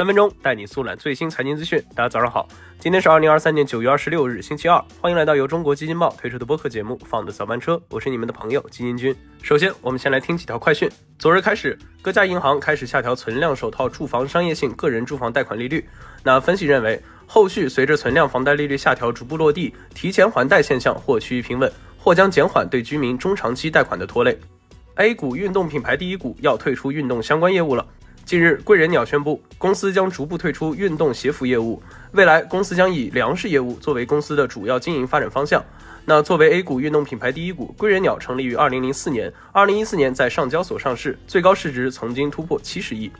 [0.00, 1.78] 三分钟带你速览最新财经资讯。
[1.94, 2.48] 大家早上好，
[2.78, 4.82] 今天是二零二三年九月二十六日，星期二。
[4.98, 9.14] 欢迎来到由中国基金报推出的播客节目《放的早班车》，我是你们的朋友基金君。
[9.42, 10.88] 首先，我们先来听几条快讯。
[11.18, 15.86] 昨日开始，各家银行开始下调存量首套住房商业性个人住房贷款利率。
[16.22, 24.40] 那分析认为，后续随着存量房贷利率下调逐步落地，提前还贷现象或趋于平稳，或将减缓对居民中长期贷款的拖累。
[24.94, 27.86] A 股运动品牌第一股要退出运动相关业务了。
[28.30, 35.60] 近日，贵人鸟宣布，公司将逐步退出运动鞋服业务，未来公司将以粮食业务作为公司的主要经营发展方向。
[36.04, 43.10] 那作为 A 股运动品牌第一股，贵人鸟成立于二零零四年，二零一四年在上交所上市，最高市值曾经突破七十亿。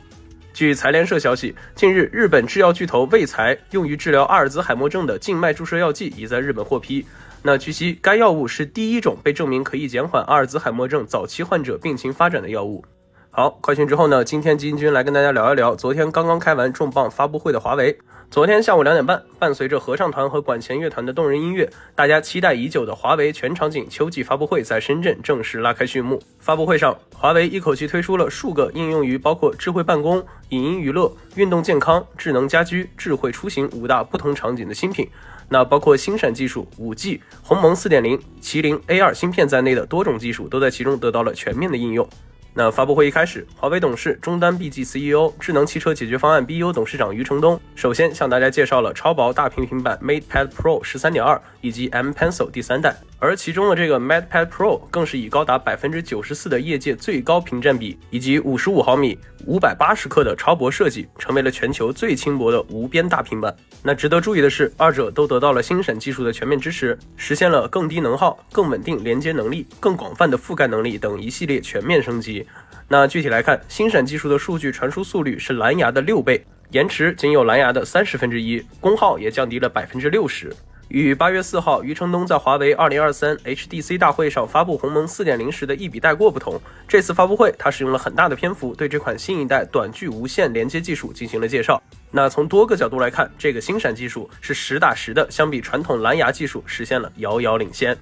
[0.53, 7.05] 据财联社消息，近日日本制药巨头卫材用于治疗阿尔兹海默症的静脉注射药剂已在日本获批。
[7.43, 12.85] 那据悉，该药物是第一种被证明可以减缓阿尔兹海默症早期患者病情发展的药物。
[13.33, 14.25] 好，快讯之后呢？
[14.25, 17.97] 今天基金君来跟大家聊一聊昨天刚刚开完重磅发布会的华为。
[18.29, 26.21] 昨天下午两点半，伴随着合唱团和管弦乐团的动人音乐，大家期待已久的华为全场景秋季发布会在深圳正式拉开序幕。
[26.39, 35.09] 发布会上，华为一口气推出了数个应用于包括智慧办公、影音娱乐、运动健康、智能家居、智慧出行五大不同场景的新品。
[35.47, 42.05] 那包括星闪技术、五 G、鸿蒙四点零、麒麟 A 二芯片在内的多种技术都在其中得到了全面的应用。
[42.53, 63.55] 那发布会一开始，华为董事、终端 BG CEO、智能汽车解决方案 BU 董事长余承东首先向大家介绍了超薄大屏平板 MatePad Pro 十三点二以及 M Pencil 第三代，而其中的这个 MatePad Pro 更是以高达百分之九十四的业界最高屏占比，以及五十五毫米、五百八十克的超薄设计，成为了全球最轻薄的无边大平板。
[63.83, 72.43] 那值得注意的是，二者都得到了星闪技术的全面支持，实现了更低能耗、更稳定连接能力、更广泛的覆盖能力等一系列全面升级。
[72.87, 80.51] 那具体来看，星闪技术的数据传输速率是蓝牙的六倍，延迟仅有蓝牙的三十分之一，功耗也降低了百分之六十。
[80.91, 91.81] 与八月四号余承东在华为二零二三 HDC 大会上发布鸿蒙四点零时的一笔带过不同，这次发布会他使用了很大的篇幅对这款新一代短距无线连接技术进行了介绍。
[92.11, 97.97] 那从多个角度来看，这个星闪技术是实打实的，相比传统蓝牙技术实现了遥遥领先。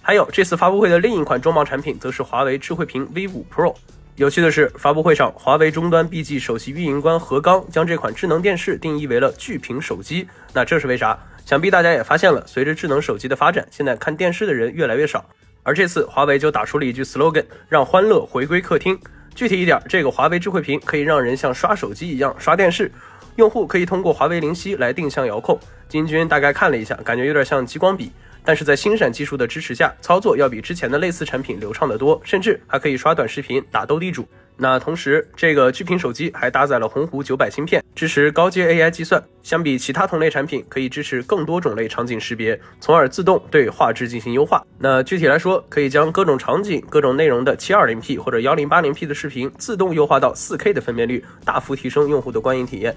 [0.00, 3.74] 还有这次发布会的另一款重磅产品，则是华为智慧屏 V 五 Pro。
[4.16, 10.26] 有趣的是，发布会上，华为终端 BG 首席运营官何刚将这款智能电视定义为了巨屏手机。
[10.54, 11.16] 那这是为啥？
[11.48, 15.24] 想必大家也发现了，随着智能手机的发展，现在看电视的人越来越少。
[15.62, 19.00] 而这次华为就打出了一句 slogan，让欢乐回归客厅。
[19.34, 22.92] 具体一点，这个华为智慧屏可以让人像刷手机一样刷电视，
[23.36, 25.58] 用户可以通过华为灵犀来定向遥控。
[25.88, 28.12] 金军大概看了一下，感觉有点像激光笔。
[28.44, 34.28] 但是在星闪技术的支持下，操作要比之前的类似产品流畅得多，甚至还可以刷短视频、打斗地主。
[34.60, 39.22] 那同时，这个巨屏手机还搭载了鸿鹄九百芯片，支持高阶 AI 计算。
[39.42, 44.62] 相比其他同类产品，可以支持更多种类场景识别，从而自动对画质进行优化。
[44.78, 52.94] 那具体来说，可以将各种场景、各种内容的 720P 或者 1080P 的视频自动优化到 4K 的分辨率，大幅提升用户的观影体验。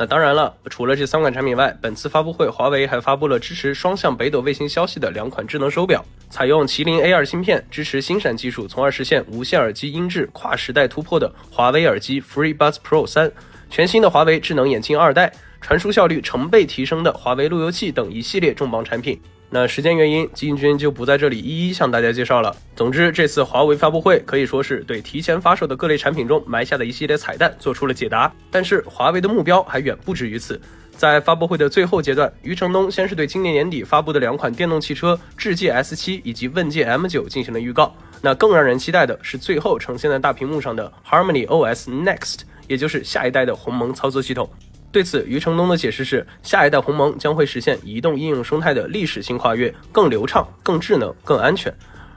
[0.00, 13.30] 那当然了，除了这三款产品外，本次发布会华为还发布了支持双向北斗卫星消息的两款智能手表，采用麒麟 A2 芯片，支持星闪技术，从而实现无线耳机音质跨时代突破的华为耳机 FreeBuds Pro 三，
[13.68, 19.20] 全新的华为智能眼镜二代，传输效率成倍提升的华为路由器等一系列重磅产品。
[19.52, 22.54] 那时间原因，金君就不在这里一一向大家介绍了。
[22.76, 28.32] 总之，这次华为发布会可以说是对提前发售的各类产品中埋下的一系列彩蛋做出了解答。
[28.48, 30.60] 但是，华为的目标还远不止于此。
[30.96, 37.92] 在发布会的最后阶段，余承东先是对今年年底发布的两款电动汽车智界 S7 以及问界 M9 进行了预告。
[38.22, 44.48] 那更让人期待的是，最后呈现在大屏幕上的 Harmony OS Next，也就是下一代的鸿蒙操作系统。
[44.92, 51.72] 对此，余承东的解释是，下一代鸿蒙将会实现移动应用生态的历史性跨越，更流畅、更智能、更安全。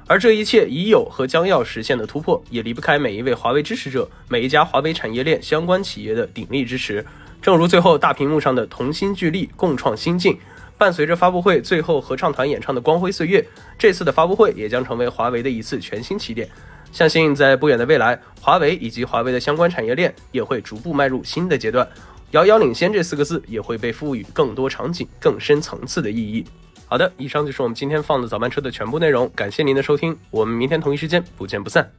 [0.07, 7.05] 而这一切已有和将要实现的突破，也离不开每一位华为支持者、每一家华为产业链相关企业的鼎力支持。
[7.41, 10.37] 正如最后大屏幕上的同心聚力，共创新境。
[10.75, 13.45] 伴随着发布会最后合唱团演唱的光辉岁月，
[13.77, 16.49] 这次的发布会也将成为华为的一次全新起点。
[16.91, 21.87] 相信在不远的未来，华为以及华为的相关产业链也会逐步迈入新的阶段。
[22.33, 26.43] 遥遥领先这四个字也会被赋予更多场景、更深层次的意义。
[26.87, 31.91] 好的，以上就是我们今天放的早班车的全部内容，感谢您的收听，我们明天同一时间不见不散。